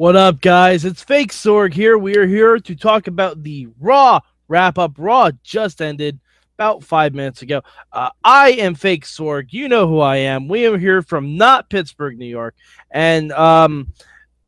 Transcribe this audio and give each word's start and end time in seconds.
What 0.00 0.16
up, 0.16 0.40
guys? 0.40 0.86
It's 0.86 1.02
Fake 1.02 1.30
Sorg 1.30 1.74
here. 1.74 1.98
We 1.98 2.16
are 2.16 2.26
here 2.26 2.58
to 2.58 2.74
talk 2.74 3.06
about 3.06 3.42
the 3.42 3.68
Raw 3.78 4.20
wrap 4.48 4.78
up. 4.78 4.94
Raw 4.96 5.30
just 5.42 5.82
ended 5.82 6.18
about 6.56 6.82
five 6.82 7.12
minutes 7.12 7.42
ago. 7.42 7.60
Uh, 7.92 8.08
I 8.24 8.52
am 8.52 8.74
Fake 8.74 9.04
Sorg. 9.04 9.48
You 9.50 9.68
know 9.68 9.86
who 9.86 10.00
I 10.00 10.16
am. 10.16 10.48
We 10.48 10.64
are 10.64 10.78
here 10.78 11.02
from 11.02 11.36
not 11.36 11.68
Pittsburgh, 11.68 12.16
New 12.16 12.24
York, 12.24 12.54
and 12.90 13.30
um, 13.32 13.92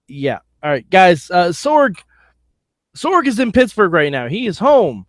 yeah. 0.08 0.38
All 0.62 0.70
right, 0.70 0.88
guys. 0.88 1.30
Uh, 1.30 1.48
Sorg 1.48 1.98
Sorg 2.96 3.26
is 3.26 3.38
in 3.38 3.52
Pittsburgh 3.52 3.92
right 3.92 4.10
now. 4.10 4.28
He 4.28 4.46
is 4.46 4.58
home, 4.58 5.04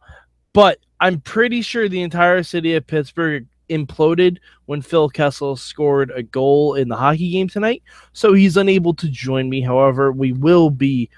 but 0.51 0.77
I'm 0.99 1.21
pretty 1.21 1.61
sure 1.61 1.87
the 1.87 2.01
entire 2.01 2.43
city 2.43 2.75
of 2.75 2.85
Pittsburgh 2.85 3.47
imploded 3.73 4.37
when 4.65 4.81
Phil 4.81 5.09
Kessel 5.09 5.55
scored 5.55 6.11
a 6.11 6.23
goal 6.23 6.75
in 6.75 6.87
the 6.87 6.95
hockey 6.95 7.31
game 7.31 7.49
tonight. 7.49 7.83
So 8.13 8.33
he's 8.33 8.57
unable 8.57 8.93
to 8.95 9.09
join 9.09 9.49
me. 9.49 9.61
However, 9.61 10.11
we 10.11 10.31
will 10.31 10.69
be 10.69 11.09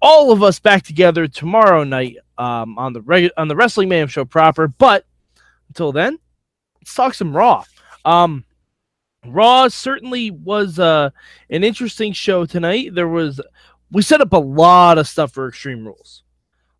all 0.00 0.32
of 0.32 0.42
us 0.42 0.58
back 0.58 0.82
together 0.82 1.26
tomorrow 1.26 1.84
night 1.84 2.16
um, 2.38 2.78
on 2.78 2.92
the 2.92 3.32
on 3.36 3.48
the 3.48 3.56
Wrestling 3.56 3.88
Mayhem 3.88 4.08
show 4.08 4.24
proper. 4.24 4.68
But 4.68 5.06
until 5.68 5.92
then, 5.92 6.18
let's 6.80 6.94
talk 6.94 7.14
some 7.14 7.34
Raw. 7.34 7.64
Um, 8.04 8.44
Raw 9.24 9.68
certainly 9.68 10.30
was 10.30 10.78
uh, 10.78 11.10
an 11.48 11.64
interesting 11.64 12.12
show 12.12 12.44
tonight. 12.44 12.94
There 12.94 13.08
was 13.08 13.40
we 13.90 14.02
set 14.02 14.20
up 14.20 14.32
a 14.32 14.38
lot 14.38 14.98
of 14.98 15.08
stuff 15.08 15.32
for 15.32 15.48
Extreme 15.48 15.86
Rules, 15.86 16.24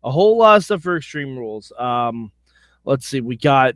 a 0.03 0.11
whole 0.11 0.37
lot 0.37 0.57
of 0.57 0.65
stuff 0.65 0.81
for 0.83 0.97
Extreme 0.97 1.37
Rules. 1.37 1.71
Um, 1.77 2.31
let's 2.83 3.07
see, 3.07 3.21
we 3.21 3.37
got 3.37 3.75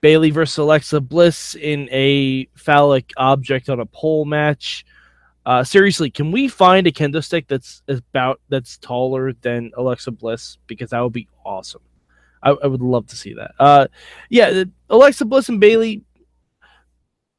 Bayley 0.00 0.30
versus 0.30 0.58
Alexa 0.58 1.00
Bliss 1.00 1.54
in 1.54 1.88
a 1.90 2.46
phallic 2.54 3.12
object 3.16 3.68
on 3.68 3.80
a 3.80 3.86
pole 3.86 4.24
match. 4.24 4.84
Uh, 5.44 5.64
seriously, 5.64 6.10
can 6.10 6.32
we 6.32 6.48
find 6.48 6.86
a 6.86 6.92
kendo 6.92 7.24
stick 7.24 7.46
that's 7.48 7.82
about 7.88 8.40
that's 8.48 8.78
taller 8.78 9.32
than 9.32 9.70
Alexa 9.76 10.10
Bliss? 10.10 10.58
Because 10.66 10.90
that 10.90 11.00
would 11.00 11.12
be 11.12 11.28
awesome. 11.44 11.82
I, 12.42 12.50
I 12.50 12.66
would 12.66 12.82
love 12.82 13.06
to 13.08 13.16
see 13.16 13.34
that. 13.34 13.52
Uh, 13.58 13.86
yeah, 14.28 14.64
Alexa 14.88 15.24
Bliss 15.24 15.48
and 15.48 15.60
Bayley, 15.60 16.02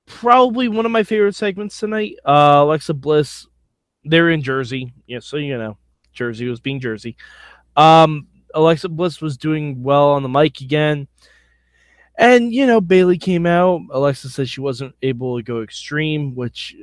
probably 0.06 0.68
one 0.68 0.86
of 0.86 0.92
my 0.92 1.04
favorite 1.04 1.36
segments 1.36 1.80
tonight. 1.80 2.16
Uh, 2.26 2.62
Alexa 2.64 2.94
Bliss 2.94 3.48
they're 4.04 4.30
in 4.30 4.42
Jersey. 4.42 4.94
Yeah, 5.08 5.20
so 5.20 5.38
you 5.38 5.58
know, 5.58 5.78
Jersey 6.14 6.48
was 6.48 6.60
being 6.60 6.80
Jersey. 6.80 7.16
Um, 7.76 8.28
Alexa 8.54 8.90
Bliss 8.90 9.22
was 9.22 9.38
doing 9.38 9.84
well 9.84 10.12
on 10.12 10.24
the 10.24 10.30
mic 10.30 10.62
again. 10.62 11.08
And, 12.18 12.54
you 12.54 12.68
know, 12.68 12.82
Bayley 12.82 13.18
came 13.18 13.46
out. 13.46 13.82
Alexa 13.92 14.30
said 14.30 14.50
she 14.50 14.62
wasn't 14.62 14.96
able 15.02 15.38
to 15.38 15.44
go 15.44 15.62
extreme, 15.62 16.36
which 16.36 16.76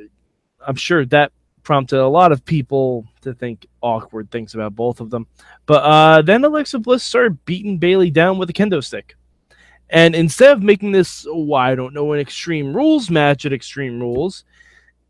I'm 0.67 0.77
sure 0.77 1.05
that 1.07 1.33
prompted 1.62 2.01
a 2.01 2.09
lot 2.09 2.33
of 2.33 2.45
people 2.45 3.07
to 3.21 3.34
think 3.34 3.67
awkward 3.83 4.31
things 4.31 4.55
about 4.55 4.75
both 4.75 5.01
of 5.01 5.11
them. 5.11 5.27
But 5.67 5.84
uh, 5.84 6.23
then 6.23 6.45
Alexa 6.45 6.79
Bliss 6.79 7.05
started 7.05 7.45
beating 7.45 7.79
Bayley 7.79 8.11
down 8.11 8.39
with 8.39 8.49
a 8.49 8.55
kendo 8.55 8.83
stick. 8.83 9.17
And 9.91 10.15
instead 10.15 10.53
of 10.53 10.62
making 10.62 10.93
this, 10.93 11.27
oh, 11.28 11.55
I 11.55 11.75
don't 11.75 11.95
know, 11.95 12.12
an 12.12 12.21
Extreme 12.21 12.75
Rules 12.75 13.10
match 13.10 13.47
at 13.47 13.53
Extreme 13.53 14.00
Rules, 14.00 14.45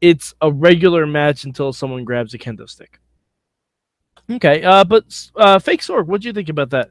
it's 0.01 0.35
a 0.41 0.53
regular 0.53 1.07
match 1.07 1.45
until 1.45 1.73
someone 1.73 2.05
grabs 2.05 2.35
a 2.35 2.39
kendo 2.39 2.69
stick. 2.69 3.01
Okay, 4.31 4.63
uh, 4.63 4.85
but 4.85 5.05
uh, 5.37 5.59
fake 5.59 5.81
Sorg, 5.81 6.07
what 6.07 6.21
do 6.21 6.29
you 6.29 6.35
think 6.35 6.49
about 6.49 6.71
that? 6.71 6.91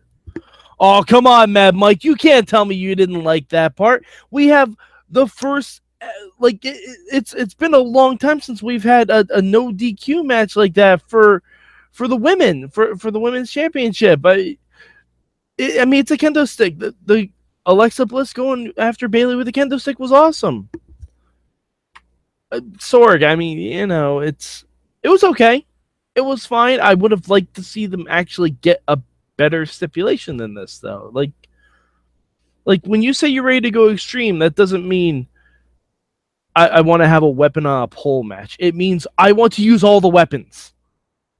Oh, 0.80 1.04
come 1.06 1.26
on, 1.26 1.54
Mad 1.54 1.76
Mike, 1.76 2.04
you 2.04 2.16
can't 2.16 2.48
tell 2.48 2.66
me 2.66 2.76
you 2.76 2.96
didn't 2.96 3.24
like 3.24 3.50
that 3.50 3.76
part. 3.76 4.06
We 4.30 4.48
have 4.48 4.76
the 5.10 5.28
first, 5.28 5.82
uh, 6.02 6.08
like 6.38 6.64
it, 6.64 6.78
it's 7.12 7.34
it's 7.34 7.56
been 7.56 7.74
a 7.74 7.80
long 7.80 8.18
time 8.18 8.40
since 8.40 8.62
we've 8.62 8.84
had 8.84 9.10
a, 9.10 9.26
a, 9.32 9.42
no 9.42 9.72
DQ 9.72 10.24
match 10.24 10.56
like 10.56 10.76
that 10.76 11.02
for 11.10 11.42
for 11.92 12.08
the 12.08 12.16
women 12.16 12.70
for 12.70 12.96
for 12.96 13.10
the 13.10 13.20
women's 13.20 13.50
championship. 13.50 14.22
I, 14.24 14.58
it, 15.58 15.82
I 15.82 15.86
mean, 15.86 16.02
it's 16.02 16.12
a 16.12 16.18
kendo 16.18 16.48
stick. 16.48 16.78
The, 16.78 16.94
the 17.06 17.30
Alexa 17.66 18.06
Bliss 18.06 18.34
going 18.34 18.72
after 18.78 19.08
Bayley 19.08 19.36
with 19.36 19.48
a 19.48 19.52
kendo 19.52 19.82
stick 19.82 19.98
was 19.98 20.12
awesome. 20.12 20.70
Uh, 22.52 22.60
Sorg, 22.78 23.26
I 23.26 23.36
mean, 23.36 23.58
you 23.58 23.88
know, 23.88 24.20
it's 24.20 24.64
it 25.02 25.10
was 25.10 25.24
okay. 25.24 25.66
It 26.16 26.22
was 26.22 26.46
fine. 26.46 26.80
I 26.80 26.94
would 26.94 27.12
have 27.12 27.30
liked 27.30 27.56
to 27.56 27.64
see 27.64 27.88
them 27.88 28.06
actually 28.10 28.52
get 28.52 28.84
a 28.88 29.00
better 29.38 29.66
stipulation 29.66 30.38
than 30.38 30.54
this, 30.54 30.80
though. 30.80 31.10
Like, 31.14 31.32
like 32.66 32.86
when 32.86 33.02
you 33.02 33.14
say 33.14 33.28
you're 33.30 33.44
ready 33.44 33.62
to 33.62 33.72
go 33.72 33.90
extreme, 33.90 34.40
that 34.40 34.56
doesn't 34.56 34.88
mean 34.88 35.28
I, 36.56 36.68
I 36.68 36.82
want 36.82 37.02
to 37.02 37.08
have 37.08 37.24
a 37.24 37.30
weapon 37.30 37.66
on 37.66 37.84
a 37.84 37.88
pole 37.88 38.24
match. 38.24 38.58
It 38.60 38.74
means 38.74 39.06
I 39.18 39.32
want 39.32 39.54
to 39.54 39.64
use 39.64 39.84
all 39.84 40.02
the 40.02 40.08
weapons. 40.10 40.74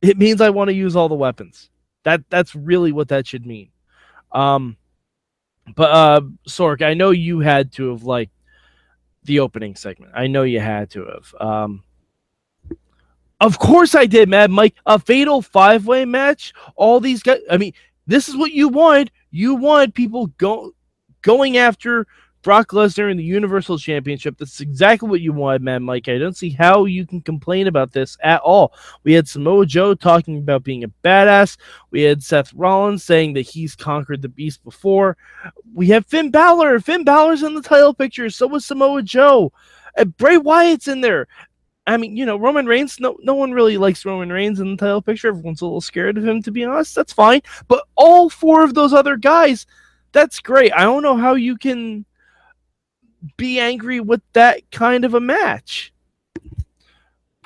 It 0.02 0.18
means 0.18 0.42
I 0.42 0.52
want 0.52 0.70
to 0.70 0.76
use 0.76 0.96
all 0.96 1.10
the 1.10 1.16
weapons. 1.16 1.70
That 2.04 2.24
that's 2.30 2.56
really 2.56 2.92
what 2.92 3.08
that 3.10 3.26
should 3.26 3.46
mean. 3.46 3.70
Um, 4.32 4.78
but 5.76 5.92
uh, 5.92 6.22
Sorg, 6.48 6.84
I 6.84 6.94
know 6.94 7.10
you 7.10 7.40
had 7.40 7.74
to 7.74 7.90
have 7.90 8.04
like 8.04 8.30
the 9.24 9.40
opening 9.40 9.76
segment. 9.76 10.14
I 10.16 10.28
know 10.28 10.44
you 10.44 10.60
had 10.60 10.92
to 10.92 11.06
have. 11.06 11.36
Um, 11.42 11.84
of 13.40 13.60
course 13.60 13.96
I 13.96 14.06
did, 14.06 14.30
Mad 14.30 14.52
Mike. 14.52 14.76
A 14.86 15.00
fatal 15.00 15.42
five 15.42 15.86
way 15.86 16.06
match. 16.06 16.54
All 16.76 17.00
these 17.00 17.24
guys. 17.24 17.40
I 17.50 17.58
mean, 17.58 17.74
this 18.08 18.30
is 18.30 18.36
what 18.36 18.52
you 18.52 18.70
wanted. 18.70 19.12
You 19.32 19.56
wanted 19.56 19.94
people 19.94 20.28
go 20.38 20.72
going 21.22 21.58
after 21.58 22.08
Brock 22.48 22.70
Lesnar 22.70 23.12
in 23.12 23.18
the 23.18 23.24
Universal 23.24 23.78
Championship. 23.78 24.38
That's 24.38 24.62
exactly 24.62 25.10
what 25.10 25.20
you 25.20 25.34
wanted, 25.34 25.62
Mad 25.62 25.82
Mike. 25.82 26.08
I 26.08 26.18
don't 26.18 26.38
see 26.38 26.50
how 26.50 26.86
you 26.86 27.06
can 27.06 27.20
complain 27.22 27.68
about 27.68 27.92
this 27.92 28.18
at 28.24 28.40
all. 28.42 28.74
We 29.04 29.12
had 29.12 29.28
Samoa 29.28 29.66
Joe 29.66 29.94
talking 29.96 30.38
about 30.38 30.64
being 30.64 30.86
a 30.86 30.92
badass. 31.04 31.58
We 31.92 32.04
had 32.04 32.24
Seth 32.24 32.54
Rollins 32.54 33.04
saying 33.04 33.34
that 33.34 33.42
he's 33.42 33.76
conquered 33.76 34.22
the 34.22 34.30
beast 34.30 34.64
before. 34.64 35.18
We 35.74 35.88
have 35.88 36.06
Finn 36.06 36.32
Balor. 36.32 36.80
Finn 36.80 37.04
Balor's 37.04 37.44
in 37.44 37.54
the 37.54 37.62
title 37.62 37.94
picture. 37.94 38.30
So 38.30 38.48
was 38.48 38.66
Samoa 38.66 39.02
Joe. 39.02 39.52
And 39.98 40.16
Bray 40.16 40.38
Wyatt's 40.38 40.88
in 40.88 41.02
there. 41.02 41.28
I 41.88 41.96
mean, 41.96 42.18
you 42.18 42.26
know, 42.26 42.36
Roman 42.36 42.66
Reigns, 42.66 43.00
no, 43.00 43.18
no 43.22 43.34
one 43.34 43.54
really 43.54 43.78
likes 43.78 44.04
Roman 44.04 44.30
Reigns 44.30 44.60
in 44.60 44.72
the 44.72 44.78
title 44.78 45.02
picture. 45.02 45.30
Everyone's 45.30 45.62
a 45.62 45.66
little 45.66 45.80
scared 45.80 46.18
of 46.18 46.28
him, 46.28 46.44
to 46.44 46.52
be 46.52 46.66
honest. 46.66 46.94
That's 46.94 47.14
fine. 47.14 47.42
But 47.70 47.86
all 47.96 48.30
four 48.30 48.64
of 48.64 48.74
those 48.74 48.92
other 48.92 49.16
guys, 49.16 49.66
that's 50.12 50.40
great. 50.40 50.74
I 50.74 50.82
don't 50.82 51.02
know 51.02 51.16
how 51.16 51.36
you 51.36 51.58
can 51.58 52.06
be 53.38 53.60
angry 53.60 54.02
with 54.02 54.22
that 54.34 54.70
kind 54.70 55.06
of 55.06 55.14
a 55.14 55.22
match. 55.22 55.94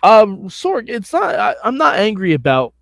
Um, 0.03 0.49
Sorg, 0.49 0.89
it's 0.89 1.13
not. 1.13 1.35
I, 1.35 1.55
I'm 1.63 1.77
not 1.77 1.97
angry 1.97 2.33
about 2.33 2.73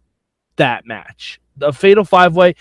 that 0.56 0.86
match. 0.86 1.42
The 1.58 1.74
Fatal 1.74 2.06
Five 2.06 2.36
Way. 2.36 2.56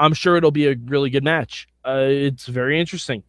I'm 0.00 0.14
sure 0.14 0.36
it'll 0.36 0.50
be 0.50 0.68
a 0.68 0.76
really 0.86 1.10
good 1.10 1.22
match. 1.22 1.68
Uh, 1.84 2.06
it's 2.08 2.46
very 2.46 2.80
interesting. 2.80 3.22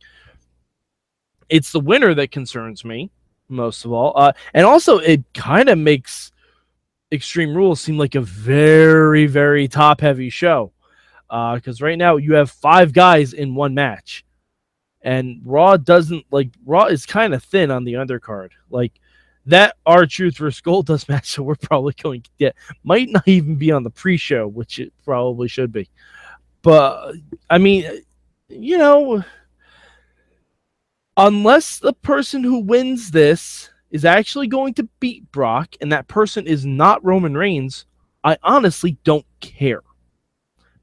It's 1.49 1.73
the 1.73 1.81
winner 1.81 2.13
that 2.13 2.31
concerns 2.31 2.85
me 2.85 3.11
most 3.49 3.85
of 3.85 3.91
all, 3.91 4.13
uh, 4.15 4.33
and 4.53 4.65
also 4.65 4.97
it 4.99 5.23
kind 5.33 5.69
of 5.69 5.77
makes 5.77 6.31
Extreme 7.11 7.55
Rules 7.55 7.79
seem 7.79 7.97
like 7.97 8.15
a 8.15 8.21
very, 8.21 9.27
very 9.27 9.67
top 9.67 10.01
heavy 10.01 10.29
show. 10.29 10.71
Uh, 11.29 11.55
because 11.55 11.81
uh, 11.81 11.85
right 11.85 11.97
now 11.97 12.17
you 12.17 12.33
have 12.33 12.51
five 12.51 12.93
guys 12.93 13.33
in 13.33 13.55
one 13.55 13.73
match 13.73 14.23
and 15.03 15.41
Raw 15.43 15.77
doesn't 15.77 16.25
like 16.31 16.49
Raw 16.65 16.85
is 16.85 17.05
kind 17.05 17.33
of 17.33 17.43
thin 17.43 17.69
on 17.69 17.83
the 17.83 17.93
undercard. 17.93 18.49
Like 18.69 18.93
that 19.45 19.75
R-Truth 19.85 20.37
versus 20.37 20.61
Goldust 20.61 21.09
match 21.09 21.35
that 21.35 21.43
we're 21.43 21.55
probably 21.55 21.93
going 22.01 22.21
to 22.21 22.29
get 22.39 22.55
might 22.83 23.09
not 23.09 23.27
even 23.27 23.55
be 23.55 23.71
on 23.71 23.83
the 23.83 23.89
pre-show, 23.89 24.47
which 24.47 24.79
it 24.79 24.93
probably 25.03 25.47
should 25.47 25.71
be. 25.71 25.89
But 26.61 27.15
I 27.49 27.57
mean, 27.57 28.01
you 28.47 28.77
know, 28.77 29.23
unless 31.17 31.79
the 31.79 31.93
person 31.93 32.43
who 32.43 32.59
wins 32.59 33.11
this 33.11 33.69
is 33.91 34.05
actually 34.05 34.47
going 34.47 34.73
to 34.73 34.89
beat 34.99 35.31
Brock 35.31 35.75
and 35.79 35.91
that 35.91 36.07
person 36.07 36.47
is 36.47 36.65
not 36.65 37.03
Roman 37.05 37.35
Reigns, 37.35 37.85
I 38.23 38.37
honestly 38.43 38.97
don't 39.03 39.25
care. 39.39 39.81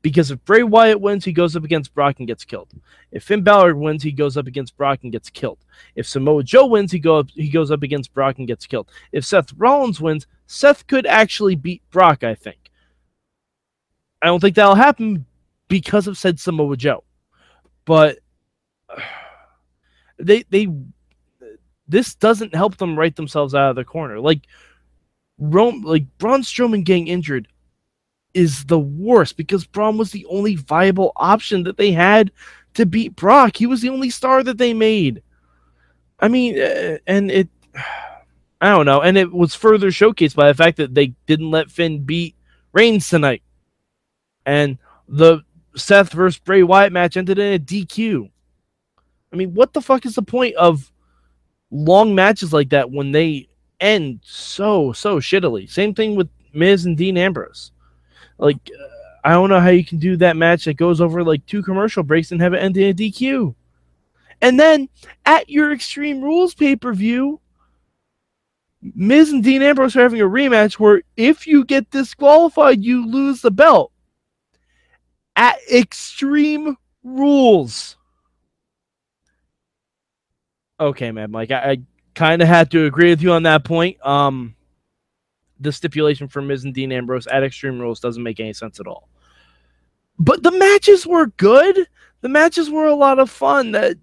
Because 0.02 0.30
if 0.30 0.42
Bray 0.44 0.62
Wyatt 0.62 1.00
wins, 1.00 1.24
he 1.24 1.32
goes 1.32 1.56
up 1.56 1.64
against 1.64 1.92
Brock 1.92 2.16
and 2.18 2.26
gets 2.26 2.44
killed. 2.44 2.70
If 3.12 3.24
Finn 3.24 3.42
Balor 3.42 3.74
wins, 3.76 4.02
he 4.02 4.12
goes 4.12 4.36
up 4.36 4.46
against 4.46 4.76
Brock 4.76 5.00
and 5.02 5.12
gets 5.12 5.28
killed. 5.28 5.58
If 5.94 6.06
Samoa 6.06 6.42
Joe 6.42 6.66
wins, 6.66 6.90
he 6.90 6.98
go 6.98 7.18
up, 7.18 7.28
he 7.34 7.50
goes 7.50 7.70
up 7.70 7.82
against 7.82 8.14
Brock 8.14 8.38
and 8.38 8.46
gets 8.46 8.66
killed. 8.66 8.88
If 9.12 9.26
Seth 9.26 9.52
Rollins 9.58 10.00
wins, 10.00 10.26
Seth 10.46 10.86
could 10.86 11.06
actually 11.06 11.54
beat 11.54 11.82
Brock, 11.90 12.24
I 12.24 12.34
think. 12.34 12.70
I 14.22 14.26
don't 14.26 14.40
think 14.40 14.56
that'll 14.56 14.74
happen 14.74 15.26
because 15.68 16.06
of 16.06 16.16
said 16.16 16.40
Samoa 16.40 16.76
Joe. 16.76 17.04
But 17.84 18.20
they 20.20 20.44
they 20.50 20.68
this 21.88 22.14
doesn't 22.14 22.54
help 22.54 22.76
them 22.76 22.98
write 22.98 23.16
themselves 23.16 23.54
out 23.54 23.70
of 23.70 23.76
the 23.76 23.84
corner. 23.84 24.20
Like 24.20 24.46
Rome 25.38 25.82
like 25.82 26.06
Braun 26.18 26.42
Strowman 26.42 26.84
getting 26.84 27.08
injured 27.08 27.48
is 28.32 28.64
the 28.66 28.78
worst 28.78 29.36
because 29.36 29.66
Braun 29.66 29.98
was 29.98 30.12
the 30.12 30.26
only 30.26 30.54
viable 30.54 31.12
option 31.16 31.64
that 31.64 31.76
they 31.76 31.90
had 31.92 32.30
to 32.74 32.86
beat 32.86 33.16
Brock. 33.16 33.56
He 33.56 33.66
was 33.66 33.80
the 33.80 33.88
only 33.88 34.10
star 34.10 34.42
that 34.42 34.58
they 34.58 34.72
made. 34.72 35.22
I 36.20 36.28
mean, 36.28 36.60
uh, 36.60 36.98
and 37.06 37.30
it 37.30 37.48
I 38.62 38.68
don't 38.68 38.86
know, 38.86 39.00
and 39.00 39.16
it 39.16 39.32
was 39.32 39.54
further 39.54 39.88
showcased 39.88 40.36
by 40.36 40.48
the 40.48 40.54
fact 40.54 40.76
that 40.76 40.94
they 40.94 41.14
didn't 41.26 41.50
let 41.50 41.70
Finn 41.70 42.04
beat 42.04 42.36
Reigns 42.72 43.08
tonight. 43.08 43.42
And 44.44 44.76
the 45.08 45.40
Seth 45.76 46.12
versus 46.12 46.38
Bray 46.38 46.62
Wyatt 46.62 46.92
match 46.92 47.16
ended 47.16 47.38
in 47.38 47.54
a 47.54 47.58
DQ. 47.58 48.30
I 49.32 49.36
mean, 49.36 49.54
what 49.54 49.72
the 49.72 49.80
fuck 49.80 50.06
is 50.06 50.14
the 50.14 50.22
point 50.22 50.56
of 50.56 50.90
long 51.70 52.14
matches 52.14 52.52
like 52.52 52.70
that 52.70 52.90
when 52.90 53.12
they 53.12 53.48
end 53.80 54.20
so 54.22 54.92
so 54.92 55.18
shittily? 55.20 55.70
Same 55.70 55.94
thing 55.94 56.16
with 56.16 56.28
Miz 56.52 56.84
and 56.84 56.96
Dean 56.96 57.16
Ambrose. 57.16 57.72
Like, 58.38 58.56
uh, 58.56 58.86
I 59.24 59.32
don't 59.32 59.50
know 59.50 59.60
how 59.60 59.68
you 59.68 59.84
can 59.84 59.98
do 59.98 60.16
that 60.16 60.36
match 60.36 60.64
that 60.64 60.74
goes 60.74 61.00
over 61.00 61.22
like 61.22 61.44
two 61.46 61.62
commercial 61.62 62.02
breaks 62.02 62.32
and 62.32 62.40
have 62.40 62.54
it 62.54 62.58
end 62.58 62.76
in 62.76 62.90
a 62.90 62.94
DQ. 62.94 63.54
And 64.42 64.58
then 64.58 64.88
at 65.26 65.50
your 65.50 65.72
Extreme 65.72 66.22
Rules 66.22 66.54
pay 66.54 66.74
per 66.74 66.92
view, 66.92 67.40
Miz 68.82 69.30
and 69.30 69.44
Dean 69.44 69.62
Ambrose 69.62 69.94
are 69.94 70.02
having 70.02 70.22
a 70.22 70.24
rematch 70.24 70.74
where 70.74 71.02
if 71.16 71.46
you 71.46 71.64
get 71.64 71.90
disqualified, 71.90 72.82
you 72.82 73.06
lose 73.06 73.42
the 73.42 73.50
belt. 73.50 73.92
At 75.36 75.58
Extreme 75.70 76.76
Rules. 77.04 77.96
Okay, 80.80 81.12
Mad 81.12 81.30
Mike, 81.30 81.50
I, 81.50 81.70
I 81.72 81.82
kind 82.14 82.40
of 82.40 82.48
had 82.48 82.70
to 82.70 82.86
agree 82.86 83.10
with 83.10 83.22
you 83.22 83.32
on 83.32 83.42
that 83.42 83.64
point. 83.64 84.04
Um, 84.04 84.56
the 85.60 85.72
stipulation 85.72 86.26
for 86.26 86.40
Miz 86.40 86.64
and 86.64 86.74
Dean 86.74 86.90
Ambrose 86.90 87.26
at 87.26 87.44
Extreme 87.44 87.80
Rules 87.80 88.00
doesn't 88.00 88.22
make 88.22 88.40
any 88.40 88.54
sense 88.54 88.80
at 88.80 88.86
all. 88.86 89.08
But 90.18 90.42
the 90.42 90.52
matches 90.52 91.06
were 91.06 91.26
good. 91.26 91.86
The 92.22 92.28
matches 92.28 92.70
were 92.70 92.86
a 92.86 92.94
lot 92.94 93.18
of 93.18 93.30
fun. 93.30 93.72
That 93.72 93.96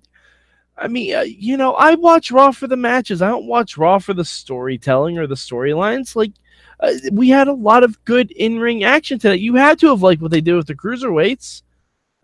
I 0.78 0.88
mean, 0.88 1.16
uh, 1.16 1.22
you 1.22 1.58
know, 1.58 1.74
I 1.74 1.96
watch 1.96 2.32
Raw 2.32 2.52
for 2.52 2.68
the 2.68 2.78
matches. 2.78 3.22
I 3.22 3.30
don't 3.30 3.48
watch 3.48 3.78
Raw 3.78 3.98
for 3.98 4.14
the 4.14 4.26
storytelling 4.26 5.18
or 5.18 5.26
the 5.26 5.36
storylines. 5.36 6.16
Like, 6.16 6.34
uh, 6.80 6.94
we 7.12 7.30
had 7.30 7.48
a 7.48 7.54
lot 7.54 7.84
of 7.84 8.04
good 8.06 8.32
in-ring 8.32 8.84
action 8.84 9.18
today. 9.18 9.38
You 9.38 9.56
had 9.56 9.80
to 9.80 9.88
have 9.88 10.04
liked 10.04 10.22
what 10.22 10.30
they 10.30 10.42
did 10.42 10.56
with 10.56 10.68
the 10.68 10.76
cruiserweights. 10.76 11.64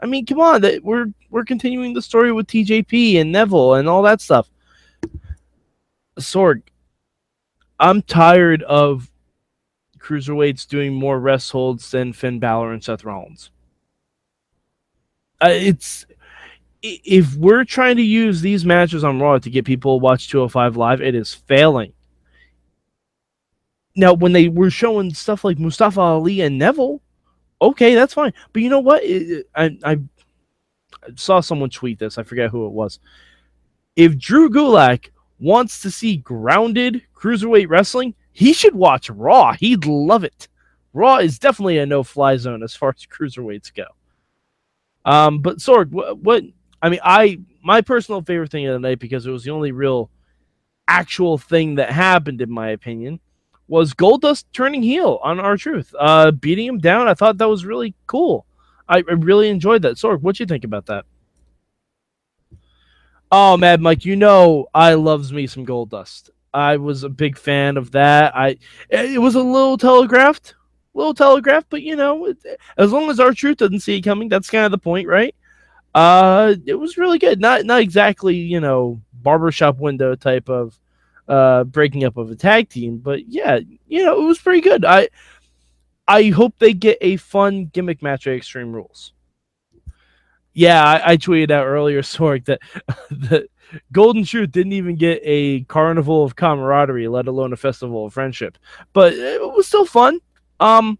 I 0.03 0.05
mean, 0.05 0.25
come 0.25 0.41
on, 0.41 0.61
that 0.61 0.83
we're 0.83 1.07
we're 1.29 1.45
continuing 1.45 1.93
the 1.93 2.01
story 2.01 2.33
with 2.33 2.47
TJP 2.47 3.21
and 3.21 3.31
Neville 3.31 3.75
and 3.75 3.87
all 3.87 4.01
that 4.01 4.19
stuff. 4.19 4.49
Sorg, 6.19 6.63
I'm 7.79 8.01
tired 8.01 8.63
of 8.63 9.09
cruiserweights 9.99 10.67
doing 10.67 10.93
more 10.93 11.17
rest 11.17 11.51
holds 11.53 11.89
than 11.89 12.11
Finn 12.11 12.39
Balor 12.39 12.73
and 12.73 12.83
Seth 12.83 13.05
Rollins. 13.05 13.49
Uh, 15.41 15.47
it's 15.51 16.05
if 16.81 17.33
we're 17.35 17.63
trying 17.63 17.95
to 17.95 18.03
use 18.03 18.41
these 18.41 18.65
matches 18.65 19.05
on 19.05 19.21
Raw 19.21 19.37
to 19.37 19.49
get 19.49 19.63
people 19.63 19.97
to 19.97 20.03
watch 20.03 20.29
205 20.29 20.75
live, 20.75 21.01
it 21.01 21.15
is 21.15 21.33
failing. 21.33 21.93
Now, 23.95 24.13
when 24.13 24.33
they 24.33 24.49
were 24.49 24.69
showing 24.69 25.13
stuff 25.13 25.45
like 25.45 25.59
Mustafa 25.59 26.01
Ali 26.01 26.41
and 26.41 26.57
Neville, 26.57 27.01
okay, 27.69 27.95
that's 27.95 28.13
fine. 28.13 28.33
But 28.51 28.61
you 28.61 28.69
know 28.69 28.79
what? 28.79 29.03
I, 29.55 29.77
I 29.83 29.99
saw 31.15 31.39
someone 31.39 31.69
tweet 31.69 31.99
this. 31.99 32.17
I 32.17 32.23
forget 32.23 32.49
who 32.49 32.65
it 32.65 32.71
was. 32.71 32.99
If 33.95 34.17
Drew 34.17 34.49
Gulak 34.49 35.09
wants 35.39 35.81
to 35.81 35.91
see 35.91 36.17
grounded 36.17 37.03
cruiserweight 37.15 37.69
wrestling, 37.69 38.15
he 38.31 38.53
should 38.53 38.75
watch 38.75 39.09
Raw. 39.09 39.53
He'd 39.53 39.85
love 39.85 40.23
it. 40.23 40.47
Raw 40.93 41.17
is 41.17 41.39
definitely 41.39 41.79
a 41.79 41.85
no-fly 41.85 42.37
zone 42.37 42.63
as 42.63 42.75
far 42.75 42.89
as 42.89 43.05
cruiserweights 43.05 43.73
go. 43.73 43.85
Um, 45.05 45.39
but 45.39 45.57
Sorg, 45.57 45.89
what, 45.91 46.17
what 46.19 46.43
I 46.81 46.89
mean, 46.89 47.01
I 47.03 47.39
my 47.63 47.81
personal 47.81 48.21
favorite 48.21 48.51
thing 48.51 48.67
of 48.67 48.73
the 48.73 48.87
night 48.87 48.99
because 48.99 49.25
it 49.25 49.31
was 49.31 49.43
the 49.43 49.51
only 49.51 49.71
real 49.71 50.09
actual 50.87 51.37
thing 51.37 51.75
that 51.75 51.89
happened, 51.91 52.41
in 52.41 52.51
my 52.51 52.69
opinion, 52.69 53.19
was 53.67 53.93
Goldust 53.93 54.45
turning 54.53 54.83
heel 54.83 55.19
on 55.23 55.39
R-Truth, 55.39 55.95
uh, 55.97 56.31
beating 56.31 56.67
him 56.67 56.79
down. 56.79 57.07
I 57.07 57.13
thought 57.13 57.37
that 57.37 57.49
was 57.49 57.65
really 57.65 57.93
cool. 58.07 58.45
I, 58.87 58.97
I 58.97 59.13
really 59.13 59.49
enjoyed 59.49 59.81
that. 59.83 59.95
Sorg, 59.95 60.21
what 60.21 60.39
you 60.39 60.45
think 60.45 60.63
about 60.63 60.85
that? 60.87 61.05
Oh, 63.31 63.57
Mad 63.57 63.81
Mike, 63.81 64.05
you 64.05 64.15
know 64.15 64.67
I 64.73 64.93
loves 64.93 65.33
me 65.33 65.47
some 65.47 65.65
Goldust. 65.65 66.29
I 66.53 66.77
was 66.77 67.03
a 67.03 67.09
big 67.09 67.37
fan 67.37 67.77
of 67.77 67.91
that. 67.91 68.35
I 68.35 68.57
it 68.89 69.19
was 69.19 69.33
a 69.33 69.41
little 69.41 69.77
telegraphed, 69.77 70.53
little 70.93 71.15
telegraphed, 71.15 71.67
but 71.69 71.81
you 71.81 71.95
know, 71.95 72.25
it, 72.25 72.37
as 72.77 72.91
long 72.91 73.09
as 73.09 73.19
R-Truth 73.19 73.57
doesn't 73.57 73.79
see 73.79 73.97
it 73.97 74.01
coming, 74.01 74.29
that's 74.29 74.51
kind 74.51 74.65
of 74.65 74.71
the 74.71 74.77
point, 74.77 75.07
right? 75.07 75.33
Uh, 75.95 76.55
it 76.65 76.75
was 76.75 76.97
really 76.97 77.17
good. 77.17 77.39
Not 77.39 77.65
not 77.65 77.81
exactly 77.81 78.35
you 78.35 78.59
know 78.59 79.01
barbershop 79.13 79.77
window 79.79 80.15
type 80.15 80.49
of 80.49 80.77
uh 81.27 81.63
breaking 81.63 82.03
up 82.03 82.17
of 82.17 82.31
a 82.31 82.35
tag 82.35 82.69
team, 82.69 82.97
but 82.97 83.27
yeah, 83.27 83.59
you 83.87 84.03
know 84.03 84.21
it 84.21 84.25
was 84.25 84.39
pretty 84.39 84.61
good. 84.61 84.85
I 84.85 85.09
I 86.07 86.29
hope 86.29 86.55
they 86.59 86.73
get 86.73 86.97
a 87.01 87.17
fun 87.17 87.67
gimmick 87.67 88.01
match 88.01 88.27
at 88.27 88.35
Extreme 88.35 88.73
Rules. 88.73 89.13
Yeah, 90.53 90.83
I, 90.83 91.13
I 91.13 91.17
tweeted 91.17 91.51
out 91.51 91.65
earlier, 91.65 92.01
Sorg, 92.03 92.45
that 92.45 92.59
the 93.09 93.47
Golden 93.91 94.23
Truth 94.23 94.51
didn't 94.51 94.73
even 94.73 94.95
get 94.95 95.19
a 95.23 95.61
carnival 95.63 96.23
of 96.23 96.35
camaraderie, 96.35 97.07
let 97.07 97.27
alone 97.27 97.53
a 97.53 97.57
festival 97.57 98.05
of 98.05 98.13
friendship. 98.13 98.57
But 98.93 99.13
it 99.13 99.41
was 99.41 99.67
still 99.67 99.85
fun. 99.85 100.19
Um, 100.59 100.99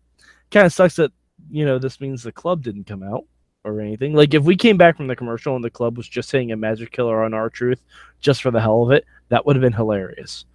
kind 0.52 0.66
of 0.66 0.74
sucks 0.74 0.96
that 0.96 1.12
you 1.50 1.66
know 1.66 1.78
this 1.80 2.00
means 2.02 2.24
the 2.24 2.32
club 2.32 2.64
didn't 2.64 2.86
come 2.86 3.04
out 3.04 3.26
or 3.64 3.80
anything. 3.80 4.14
Like 4.14 4.34
if 4.34 4.44
we 4.44 4.56
came 4.56 4.78
back 4.78 4.98
from 4.98 5.08
the 5.08 5.16
commercial 5.16 5.56
and 5.56 5.64
the 5.64 5.70
club 5.70 5.98
was 5.98 6.08
just 6.08 6.30
saying 6.30 6.52
a 6.52 6.58
magic 6.58 6.92
killer 6.92 7.24
on 7.24 7.34
R-Truth 7.34 7.82
just 8.20 8.42
for 8.42 8.52
the 8.52 8.60
hell 8.60 8.84
of 8.84 8.92
it, 8.92 9.06
that 9.34 9.46
would 9.46 9.56
have 9.56 9.62
been 9.62 9.74
hilarious. 9.74 10.46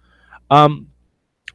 Um, 0.49 0.87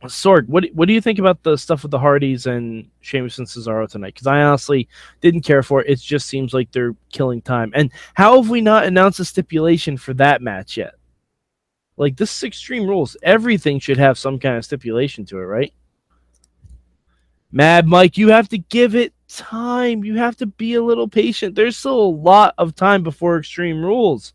Sorg, 0.02 0.46
what 0.48 0.66
what 0.74 0.86
do 0.86 0.92
you 0.92 1.00
think 1.00 1.18
about 1.18 1.42
the 1.42 1.56
stuff 1.56 1.82
with 1.82 1.90
the 1.90 1.98
Hardys 1.98 2.44
and 2.44 2.90
Sheamus 3.00 3.38
and 3.38 3.46
Cesaro 3.46 3.88
tonight? 3.88 4.12
Because 4.12 4.26
I 4.26 4.42
honestly 4.42 4.86
didn't 5.22 5.40
care 5.40 5.62
for 5.62 5.80
it. 5.80 5.88
It 5.88 6.00
just 6.00 6.26
seems 6.26 6.52
like 6.52 6.70
they're 6.70 6.94
killing 7.10 7.40
time. 7.40 7.72
And 7.74 7.90
how 8.12 8.42
have 8.42 8.50
we 8.50 8.60
not 8.60 8.84
announced 8.84 9.20
a 9.20 9.24
stipulation 9.24 9.96
for 9.96 10.12
that 10.14 10.42
match 10.42 10.76
yet? 10.76 10.94
Like 11.96 12.16
this 12.16 12.36
is 12.36 12.44
Extreme 12.44 12.86
Rules. 12.86 13.16
Everything 13.22 13.78
should 13.78 13.96
have 13.96 14.18
some 14.18 14.38
kind 14.38 14.58
of 14.58 14.64
stipulation 14.66 15.24
to 15.26 15.38
it, 15.38 15.44
right? 15.44 15.72
Mad 17.50 17.86
Mike, 17.86 18.18
you 18.18 18.28
have 18.28 18.50
to 18.50 18.58
give 18.58 18.94
it 18.94 19.14
time. 19.28 20.04
You 20.04 20.16
have 20.18 20.36
to 20.36 20.46
be 20.46 20.74
a 20.74 20.82
little 20.82 21.08
patient. 21.08 21.54
There's 21.54 21.78
still 21.78 22.00
a 22.00 22.16
lot 22.20 22.54
of 22.58 22.74
time 22.74 23.02
before 23.02 23.38
Extreme 23.38 23.82
Rules. 23.82 24.34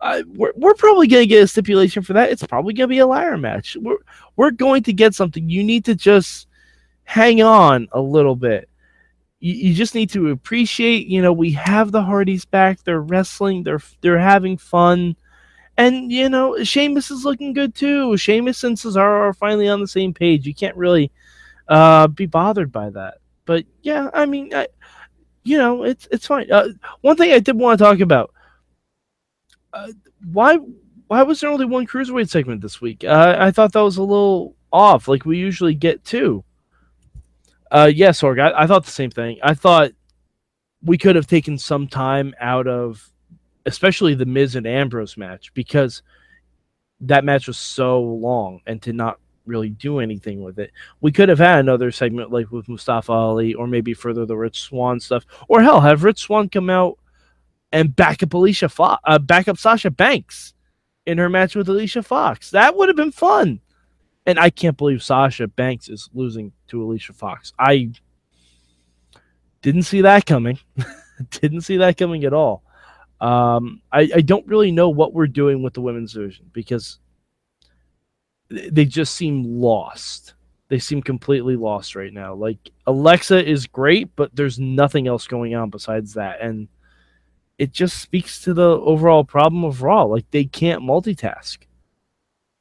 Uh, 0.00 0.22
we're, 0.34 0.52
we're 0.56 0.74
probably 0.74 1.06
going 1.06 1.22
to 1.22 1.26
get 1.26 1.42
a 1.42 1.46
stipulation 1.48 2.02
for 2.02 2.12
that. 2.12 2.30
It's 2.30 2.46
probably 2.46 2.74
going 2.74 2.88
to 2.88 2.94
be 2.94 2.98
a 2.98 3.06
liar 3.06 3.36
match. 3.36 3.76
We're, 3.80 3.98
we're 4.36 4.50
going 4.50 4.82
to 4.84 4.92
get 4.92 5.14
something. 5.14 5.48
You 5.48 5.64
need 5.64 5.84
to 5.86 5.94
just 5.94 6.46
hang 7.04 7.42
on 7.42 7.88
a 7.92 8.00
little 8.00 8.36
bit. 8.36 8.68
You, 9.40 9.54
you 9.54 9.74
just 9.74 9.94
need 9.94 10.10
to 10.10 10.30
appreciate, 10.30 11.06
you 11.06 11.22
know, 11.22 11.32
we 11.32 11.52
have 11.52 11.90
the 11.90 12.02
Hardys 12.02 12.44
back. 12.44 12.82
They're 12.84 13.00
wrestling. 13.00 13.62
They're 13.62 13.82
they're 14.00 14.18
having 14.18 14.56
fun. 14.56 15.16
And, 15.76 16.10
you 16.10 16.28
know, 16.28 16.62
Sheamus 16.64 17.10
is 17.10 17.24
looking 17.24 17.52
good 17.52 17.74
too. 17.74 18.16
Sheamus 18.16 18.64
and 18.64 18.76
Cesaro 18.76 19.28
are 19.28 19.32
finally 19.32 19.68
on 19.68 19.80
the 19.80 19.86
same 19.86 20.12
page. 20.12 20.44
You 20.44 20.54
can't 20.54 20.76
really 20.76 21.12
uh, 21.68 22.08
be 22.08 22.26
bothered 22.26 22.72
by 22.72 22.90
that. 22.90 23.18
But 23.46 23.64
yeah, 23.82 24.10
I 24.12 24.26
mean, 24.26 24.52
I, 24.54 24.66
you 25.44 25.56
know, 25.56 25.84
it's 25.84 26.06
it's 26.10 26.26
fine. 26.26 26.50
Uh, 26.50 26.68
one 27.00 27.16
thing 27.16 27.32
I 27.32 27.38
did 27.38 27.56
want 27.56 27.78
to 27.78 27.84
talk 27.84 28.00
about: 28.00 28.34
why 30.32 30.58
why 31.08 31.22
was 31.22 31.40
there 31.40 31.50
only 31.50 31.64
one 31.64 31.86
cruiserweight 31.86 32.28
segment 32.28 32.60
this 32.60 32.80
week? 32.80 33.04
Uh, 33.04 33.36
I 33.38 33.50
thought 33.50 33.72
that 33.72 33.80
was 33.80 33.96
a 33.96 34.02
little 34.02 34.54
off. 34.72 35.08
Like 35.08 35.24
we 35.24 35.38
usually 35.38 35.74
get 35.74 36.04
two. 36.04 36.44
Uh, 37.70 37.90
yeah, 37.92 38.12
I, 38.22 38.62
I 38.62 38.66
thought 38.66 38.84
the 38.84 38.90
same 38.90 39.10
thing. 39.10 39.38
I 39.42 39.54
thought 39.54 39.92
we 40.82 40.96
could 40.96 41.16
have 41.16 41.26
taken 41.26 41.58
some 41.58 41.86
time 41.86 42.34
out 42.40 42.66
of, 42.66 43.10
especially 43.66 44.14
the 44.14 44.26
Miz 44.26 44.54
and 44.54 44.66
Ambrose 44.66 45.16
match, 45.16 45.52
because 45.54 46.02
that 47.00 47.24
match 47.24 47.46
was 47.46 47.58
so 47.58 48.00
long, 48.00 48.60
and 48.66 48.80
to 48.82 48.92
not 48.92 49.18
really 49.44 49.70
do 49.70 49.98
anything 50.00 50.42
with 50.42 50.58
it. 50.58 50.70
We 51.00 51.12
could 51.12 51.28
have 51.28 51.38
had 51.38 51.58
another 51.58 51.90
segment 51.90 52.30
like 52.30 52.50
with 52.50 52.68
Mustafa 52.68 53.12
Ali, 53.12 53.54
or 53.54 53.66
maybe 53.66 53.94
further 53.94 54.26
the 54.26 54.36
Rich 54.36 54.62
Swann 54.62 55.00
stuff, 55.00 55.24
or 55.48 55.62
hell, 55.62 55.80
have 55.80 56.04
Rich 56.04 56.20
Swann 56.20 56.48
come 56.48 56.70
out 56.70 56.98
and 57.72 57.94
back 57.94 58.22
up 58.22 58.34
Alicia, 58.34 58.68
Fo- 58.68 58.98
uh, 59.04 59.18
back 59.18 59.48
up 59.48 59.58
Sasha 59.58 59.90
Banks 59.90 60.54
in 61.06 61.18
her 61.18 61.28
match 61.28 61.54
with 61.54 61.68
Alicia 61.68 62.02
Fox. 62.02 62.50
That 62.50 62.76
would 62.76 62.88
have 62.88 62.96
been 62.96 63.12
fun. 63.12 63.60
And 64.26 64.38
I 64.38 64.50
can't 64.50 64.76
believe 64.76 65.02
Sasha 65.02 65.48
Banks 65.48 65.88
is 65.88 66.08
losing 66.12 66.52
to 66.68 66.82
Alicia 66.82 67.14
Fox. 67.14 67.52
I 67.58 67.92
didn't 69.62 69.84
see 69.84 70.02
that 70.02 70.26
coming. 70.26 70.58
didn't 71.30 71.62
see 71.62 71.78
that 71.78 71.96
coming 71.96 72.24
at 72.24 72.34
all. 72.34 72.62
Um, 73.20 73.82
I, 73.90 74.08
I 74.16 74.20
don't 74.20 74.46
really 74.46 74.70
know 74.70 74.90
what 74.90 75.12
we're 75.12 75.26
doing 75.26 75.62
with 75.62 75.74
the 75.74 75.80
women's 75.80 76.12
division 76.12 76.46
because 76.52 76.98
they 78.50 78.84
just 78.84 79.14
seem 79.14 79.44
lost. 79.44 80.34
They 80.68 80.78
seem 80.78 81.02
completely 81.02 81.56
lost 81.56 81.96
right 81.96 82.12
now. 82.12 82.34
Like 82.34 82.58
Alexa 82.86 83.48
is 83.48 83.66
great, 83.66 84.14
but 84.14 84.34
there's 84.36 84.58
nothing 84.58 85.08
else 85.08 85.26
going 85.26 85.54
on 85.54 85.70
besides 85.70 86.14
that. 86.14 86.40
And 86.40 86.68
it 87.58 87.72
just 87.72 87.98
speaks 88.00 88.40
to 88.42 88.54
the 88.54 88.68
overall 88.80 89.24
problem 89.24 89.64
of 89.64 89.82
Raw. 89.82 90.04
Like 90.04 90.30
they 90.30 90.44
can't 90.44 90.82
multitask. 90.82 91.58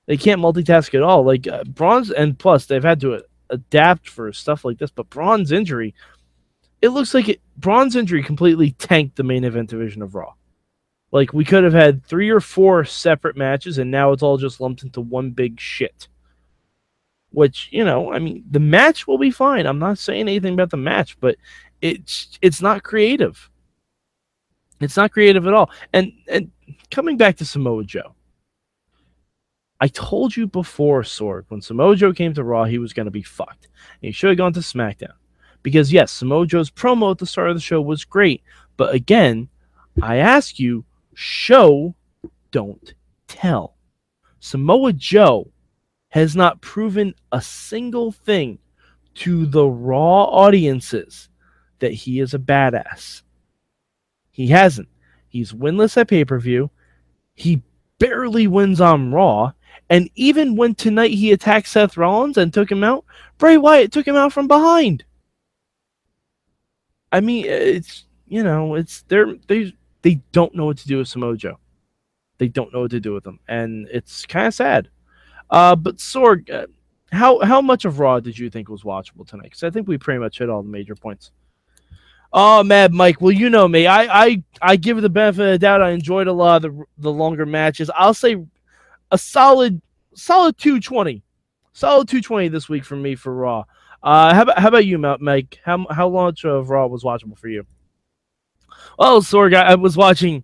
They 0.07 0.17
can't 0.17 0.41
multitask 0.41 0.93
at 0.95 1.03
all. 1.03 1.23
Like 1.23 1.47
uh, 1.47 1.63
Braun's, 1.65 2.11
and 2.11 2.37
plus 2.37 2.65
they've 2.65 2.83
had 2.83 2.99
to 3.01 3.23
adapt 3.49 4.09
for 4.09 4.33
stuff 4.33 4.65
like 4.65 4.79
this. 4.79 4.89
But 4.89 5.09
Braun's 5.09 5.51
injury, 5.51 5.93
it 6.81 6.89
looks 6.89 7.13
like 7.13 7.29
it. 7.29 7.41
Braun's 7.57 7.95
injury 7.95 8.23
completely 8.23 8.71
tanked 8.71 9.15
the 9.15 9.23
main 9.23 9.43
event 9.43 9.69
division 9.69 10.01
of 10.01 10.15
Raw. 10.15 10.33
Like 11.11 11.31
we 11.31 11.45
could 11.45 11.63
have 11.63 11.73
had 11.73 12.03
three 12.03 12.29
or 12.29 12.39
four 12.39 12.83
separate 12.83 13.37
matches, 13.37 13.77
and 13.77 13.91
now 13.91 14.11
it's 14.11 14.23
all 14.23 14.37
just 14.37 14.59
lumped 14.59 14.83
into 14.83 15.01
one 15.01 15.31
big 15.31 15.59
shit. 15.59 16.07
Which 17.31 17.69
you 17.71 17.85
know, 17.85 18.11
I 18.11 18.19
mean, 18.19 18.43
the 18.49 18.59
match 18.59 19.05
will 19.05 19.19
be 19.19 19.31
fine. 19.31 19.67
I'm 19.67 19.79
not 19.79 19.99
saying 19.99 20.21
anything 20.21 20.53
about 20.53 20.71
the 20.71 20.77
match, 20.77 21.19
but 21.19 21.35
it's 21.81 22.39
it's 22.41 22.61
not 22.61 22.83
creative. 22.83 23.49
It's 24.79 24.97
not 24.97 25.11
creative 25.11 25.47
at 25.47 25.53
all. 25.53 25.71
And 25.93 26.11
and 26.27 26.51
coming 26.91 27.17
back 27.17 27.37
to 27.37 27.45
Samoa 27.45 27.83
Joe, 27.83 28.13
I 29.79 29.87
told 29.87 30.35
you 30.35 30.47
before, 30.47 31.03
Sorg, 31.03 31.45
when 31.49 31.61
Samoa 31.61 31.95
Joe 31.95 32.13
came 32.13 32.33
to 32.33 32.43
Raw, 32.43 32.65
he 32.65 32.79
was 32.79 32.93
going 32.93 33.05
to 33.05 33.11
be 33.11 33.21
fucked. 33.21 33.65
And 34.01 34.07
he 34.07 34.11
should 34.11 34.29
have 34.29 34.37
gone 34.37 34.53
to 34.53 34.59
SmackDown. 34.59 35.13
Because, 35.61 35.91
yes, 35.91 36.11
Samoa 36.11 36.47
Joe's 36.47 36.71
promo 36.71 37.11
at 37.11 37.17
the 37.17 37.25
start 37.25 37.49
of 37.49 37.55
the 37.55 37.61
show 37.61 37.81
was 37.81 38.05
great. 38.05 38.41
But 38.77 38.93
again, 38.93 39.49
I 40.01 40.17
ask 40.17 40.59
you, 40.59 40.85
show, 41.13 41.95
don't 42.51 42.93
tell. 43.27 43.75
Samoa 44.39 44.93
Joe 44.93 45.51
has 46.09 46.35
not 46.35 46.61
proven 46.61 47.13
a 47.31 47.41
single 47.41 48.11
thing 48.11 48.59
to 49.15 49.45
the 49.45 49.65
Raw 49.65 50.23
audiences 50.25 51.29
that 51.79 51.91
he 51.91 52.19
is 52.19 52.33
a 52.33 52.39
badass. 52.39 53.23
He 54.37 54.45
hasn't. 54.49 54.87
He's 55.29 55.51
winless 55.51 55.97
at 55.97 56.09
pay 56.09 56.23
per 56.23 56.39
view. 56.39 56.69
He 57.33 57.63
barely 57.97 58.45
wins 58.45 58.79
on 58.79 59.11
Raw. 59.11 59.53
And 59.89 60.11
even 60.13 60.55
when 60.55 60.75
tonight 60.75 61.09
he 61.09 61.31
attacked 61.31 61.67
Seth 61.67 61.97
Rollins 61.97 62.37
and 62.37 62.53
took 62.53 62.71
him 62.71 62.83
out, 62.83 63.03
Bray 63.39 63.57
Wyatt 63.57 63.91
took 63.91 64.07
him 64.07 64.15
out 64.15 64.31
from 64.31 64.47
behind. 64.47 65.05
I 67.11 67.19
mean, 67.19 67.45
it's 67.47 68.05
you 68.27 68.43
know, 68.43 68.75
it's 68.75 69.01
they're 69.07 69.33
they 69.47 69.73
they 70.03 70.21
don't 70.33 70.53
know 70.53 70.65
what 70.65 70.77
to 70.77 70.87
do 70.87 70.99
with 70.99 71.07
Samoa 71.07 71.35
Joe. 71.35 71.57
They 72.37 72.47
don't 72.47 72.71
know 72.71 72.81
what 72.81 72.91
to 72.91 72.99
do 72.99 73.13
with 73.13 73.25
him, 73.25 73.39
and 73.47 73.87
it's 73.91 74.27
kind 74.27 74.45
of 74.45 74.53
sad. 74.53 74.89
Uh, 75.49 75.75
but 75.75 75.97
Sorg, 75.97 76.53
uh, 76.53 76.67
how 77.11 77.39
how 77.39 77.59
much 77.59 77.85
of 77.85 77.97
Raw 77.97 78.19
did 78.19 78.37
you 78.37 78.51
think 78.51 78.69
was 78.69 78.83
watchable 78.83 79.27
tonight? 79.27 79.45
Because 79.45 79.63
I 79.63 79.71
think 79.71 79.87
we 79.87 79.97
pretty 79.97 80.19
much 80.19 80.37
hit 80.37 80.47
all 80.47 80.61
the 80.61 80.69
major 80.69 80.93
points. 80.93 81.31
Oh, 82.33 82.63
Mad 82.63 82.93
Mike. 82.93 83.21
Well, 83.21 83.31
you 83.31 83.49
know 83.49 83.67
me. 83.67 83.87
I 83.87 84.25
I 84.25 84.43
I 84.61 84.75
give 84.75 84.97
it 84.97 85.01
the 85.01 85.09
benefit 85.09 85.41
of 85.45 85.51
the 85.51 85.59
doubt. 85.59 85.81
I 85.81 85.91
enjoyed 85.91 86.27
a 86.27 86.33
lot 86.33 86.63
of 86.65 86.73
the 86.73 86.83
the 86.97 87.11
longer 87.11 87.45
matches. 87.45 87.89
I'll 87.95 88.13
say 88.13 88.37
a 89.11 89.17
solid 89.17 89.81
solid 90.13 90.57
two 90.57 90.79
twenty, 90.79 91.23
solid 91.73 92.07
two 92.07 92.21
twenty 92.21 92.47
this 92.49 92.67
week 92.67 92.83
for 92.83 92.95
me 92.95 93.15
for 93.15 93.33
Raw. 93.33 93.63
Uh, 94.03 94.33
how 94.33 94.43
about 94.43 94.59
how 94.59 94.67
about 94.67 94.85
you, 94.85 94.97
Mike? 94.97 95.59
How 95.63 95.85
how 95.89 96.09
much 96.09 96.45
of 96.45 96.69
Raw 96.69 96.87
was 96.87 97.03
watchable 97.03 97.37
for 97.37 97.47
you? 97.47 97.65
Well, 98.97 99.21
Sorg, 99.21 99.53
I 99.55 99.75
was 99.75 99.95
watching 99.97 100.43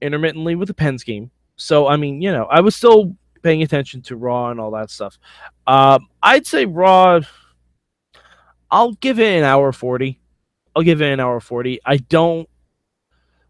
intermittently 0.00 0.54
with 0.54 0.68
the 0.68 0.74
Pens 0.74 1.04
game. 1.04 1.30
So, 1.56 1.86
I 1.86 1.96
mean, 1.96 2.22
you 2.22 2.32
know, 2.32 2.44
I 2.44 2.60
was 2.60 2.74
still 2.74 3.16
paying 3.42 3.62
attention 3.62 4.02
to 4.02 4.16
Raw 4.16 4.50
and 4.50 4.60
all 4.60 4.70
that 4.72 4.90
stuff. 4.90 5.18
Um, 5.66 6.08
I'd 6.22 6.46
say 6.46 6.64
Raw, 6.66 7.20
I'll 8.70 8.92
give 8.92 9.18
it 9.18 9.38
an 9.38 9.44
hour 9.44 9.72
40. 9.72 10.19
I'll 10.80 10.84
give 10.84 11.02
it 11.02 11.12
an 11.12 11.20
hour 11.20 11.40
40. 11.40 11.80
I 11.84 11.98
don't 11.98 12.48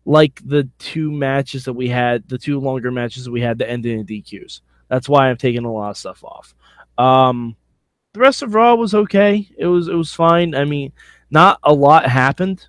like 0.05 0.41
the 0.45 0.69
two 0.81 1.13
matches 1.13 1.65
that 1.67 1.75
we 1.75 1.89
had, 1.89 2.29
the 2.29 2.39
two 2.39 2.59
longer 2.59 2.91
matches 2.91 3.25
that 3.25 3.31
we 3.31 3.41
had 3.41 3.59
that 3.59 3.71
ended 3.71 4.01
in 4.01 4.05
DQs. 4.05 4.63
That's 4.89 5.09
why 5.09 5.31
I'm 5.31 5.37
taking 5.37 5.65
a 5.65 5.73
lot 5.73 5.91
of 5.91 5.97
stuff 5.97 6.25
off. 6.25 6.57
Um, 6.99 7.55
the 8.15 8.19
rest 8.19 8.43
of 8.43 8.57
Raw 8.57 8.75
was 8.75 8.97
okay. 8.97 9.49
It 9.57 9.67
was 9.67 9.87
it 9.87 9.95
was 9.95 10.13
fine. 10.13 10.57
I 10.57 10.65
mean, 10.65 10.93
not 11.31 11.61
a 11.63 11.73
lot 11.73 12.05
happened 12.05 12.67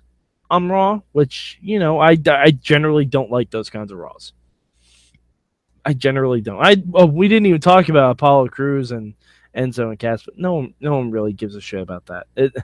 on 0.48 0.68
Raw, 0.68 1.00
which 1.10 1.58
you 1.60 1.80
know 1.80 1.98
I, 1.98 2.16
I 2.28 2.52
generally 2.52 3.04
don't 3.04 3.32
like 3.32 3.50
those 3.50 3.68
kinds 3.68 3.90
of 3.90 3.98
Raws. 3.98 4.32
I 5.84 5.92
generally 5.92 6.40
don't. 6.40 6.64
I 6.64 6.76
well, 6.86 7.10
we 7.10 7.26
didn't 7.26 7.46
even 7.46 7.60
talk 7.60 7.88
about 7.88 8.12
Apollo 8.12 8.50
Crews 8.50 8.92
and 8.92 9.14
Enzo 9.56 9.88
and 9.88 9.98
Cass, 9.98 10.22
but 10.22 10.38
no 10.38 10.54
one 10.54 10.74
no 10.78 10.96
one 10.96 11.10
really 11.10 11.32
gives 11.32 11.56
a 11.56 11.60
shit 11.60 11.80
about 11.80 12.06
that. 12.06 12.28
It, 12.36 12.54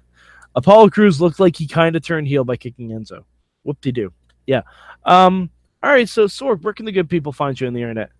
Apollo 0.58 0.90
Crews 0.90 1.20
looked 1.20 1.40
like 1.40 1.56
he 1.56 1.66
kind 1.66 1.94
of 1.94 2.02
turned 2.02 2.26
heel 2.26 2.44
by 2.44 2.56
kicking 2.56 2.90
Enzo. 2.90 3.24
Whoop 3.62 3.80
de 3.80 3.92
doo. 3.92 4.12
Yeah. 4.46 4.62
Um. 5.04 5.50
All 5.82 5.90
right. 5.90 6.08
So 6.08 6.26
Sorg, 6.26 6.62
where 6.62 6.74
can 6.74 6.84
the 6.84 6.92
good 6.92 7.08
people 7.08 7.32
find 7.32 7.58
you 7.58 7.66
on 7.66 7.74
the 7.74 7.80
internet? 7.80 8.10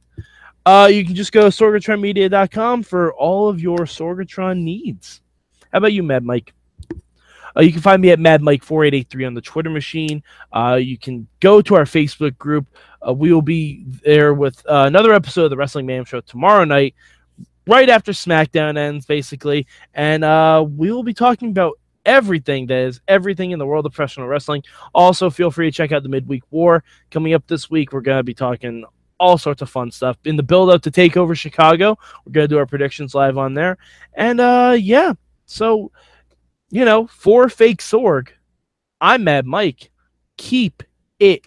Uh, 0.65 0.87
you 0.87 1.05
can 1.05 1.15
just 1.15 1.33
go 1.33 1.43
to 1.43 1.49
sorgatronmedia.com 1.49 2.83
for 2.83 3.13
all 3.15 3.49
of 3.49 3.61
your 3.61 3.79
Sorgatron 3.79 4.63
needs. 4.63 5.23
How 5.73 5.79
about 5.79 5.93
you, 5.93 6.03
Mad 6.03 6.25
Mike? 6.25 6.53
Uh, 7.57 7.63
you 7.63 7.73
can 7.73 7.81
find 7.81 8.01
me 8.01 8.11
at 8.11 8.19
Mad 8.19 8.43
Mike 8.43 8.63
4883 8.63 9.25
on 9.25 9.35
the 9.35 9.41
Twitter 9.41 9.71
machine. 9.71 10.23
Uh, 10.53 10.79
you 10.81 10.99
can 10.99 11.27
go 11.41 11.61
to 11.63 11.75
our 11.75 11.85
Facebook 11.85 12.37
group. 12.37 12.67
Uh, 13.07 13.13
we 13.13 13.33
will 13.33 13.43
be 13.43 13.85
there 14.05 14.35
with 14.35 14.59
uh, 14.69 14.85
another 14.87 15.13
episode 15.13 15.45
of 15.45 15.51
the 15.51 15.57
Wrestling 15.57 15.87
Man 15.87 16.05
Show 16.05 16.21
tomorrow 16.21 16.65
night, 16.65 16.95
right 17.67 17.89
after 17.89 18.13
SmackDown 18.13 18.77
ends, 18.77 19.07
basically. 19.07 19.67
And 19.95 20.23
uh, 20.23 20.67
we 20.69 20.93
will 20.93 21.03
be 21.03 21.15
talking 21.15 21.51
about 21.51 21.79
everything 22.09 22.67
that 22.67 22.79
is 22.79 23.01
everything 23.07 23.53
in 23.53 23.59
the 23.59 23.67
world 23.67 23.87
of 23.87 23.93
professional 23.93 24.27
wrestling. 24.27 24.65
Also, 24.95 25.31
feel 25.31 25.51
free 25.51 25.71
to 25.71 25.77
check 25.77 25.93
out 25.93 26.03
the 26.03 26.09
Midweek 26.09 26.43
War 26.51 26.83
coming 27.11 27.35
up 27.35 27.47
this 27.47 27.71
week. 27.71 27.93
We're 27.93 28.01
going 28.01 28.19
to 28.19 28.25
be 28.25 28.35
talking 28.35 28.85
all 29.21 29.37
sorts 29.37 29.63
of 29.63 29.69
fun 29.69 29.91
stuff 29.91 30.17
in 30.25 30.37
the 30.37 30.43
build 30.43 30.71
up 30.71 30.81
to 30.83 30.91
take 30.91 31.17
over 31.17 31.35
Chicago. 31.35 31.99
We're 32.25 32.33
going 32.33 32.49
to 32.49 32.55
do 32.55 32.59
our 32.59 32.67
predictions 32.67 33.15
live 33.15 33.37
on 33.37 33.55
there. 33.55 33.77
And 34.15 34.41
uh, 34.41 34.77
yeah, 34.79 35.13
so 35.47 35.93
you 36.71 36.85
know, 36.85 37.07
for 37.07 37.49
fake 37.49 37.81
Sorg, 37.81 38.29
I'm 39.01 39.25
Mad 39.25 39.47
Mike. 39.47 39.91
Keep 40.39 40.83
it 41.19 41.47